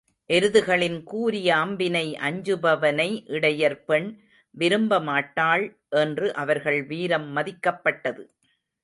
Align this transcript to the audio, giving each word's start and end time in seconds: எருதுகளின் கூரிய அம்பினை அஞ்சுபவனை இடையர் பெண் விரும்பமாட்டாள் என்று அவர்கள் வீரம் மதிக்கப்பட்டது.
எருதுகளின் 0.29 1.03
கூரிய 1.03 1.55
அம்பினை 1.55 2.05
அஞ்சுபவனை 2.19 3.07
இடையர் 3.27 3.83
பெண் 3.83 4.07
விரும்பமாட்டாள் 4.57 5.65
என்று 5.89 6.33
அவர்கள் 6.33 6.83
வீரம் 6.83 7.37
மதிக்கப்பட்டது. 7.37 8.23